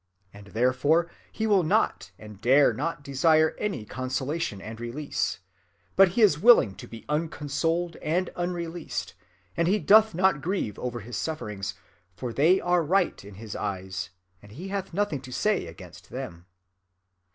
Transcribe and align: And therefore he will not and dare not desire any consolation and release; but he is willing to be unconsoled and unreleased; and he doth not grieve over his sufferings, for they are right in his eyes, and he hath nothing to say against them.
And 0.33 0.47
therefore 0.47 1.11
he 1.31 1.45
will 1.45 1.61
not 1.61 2.09
and 2.17 2.41
dare 2.41 2.73
not 2.73 3.03
desire 3.03 3.55
any 3.59 3.85
consolation 3.85 4.59
and 4.59 4.79
release; 4.79 5.37
but 5.95 6.07
he 6.17 6.23
is 6.23 6.39
willing 6.39 6.73
to 6.77 6.87
be 6.87 7.05
unconsoled 7.07 7.97
and 7.97 8.31
unreleased; 8.35 9.13
and 9.55 9.67
he 9.67 9.77
doth 9.77 10.15
not 10.15 10.41
grieve 10.41 10.79
over 10.79 11.01
his 11.01 11.17
sufferings, 11.17 11.75
for 12.15 12.33
they 12.33 12.59
are 12.59 12.81
right 12.81 13.23
in 13.23 13.35
his 13.35 13.55
eyes, 13.55 14.09
and 14.41 14.53
he 14.53 14.69
hath 14.69 14.91
nothing 14.91 15.21
to 15.21 15.31
say 15.31 15.67
against 15.67 16.09
them. 16.09 16.47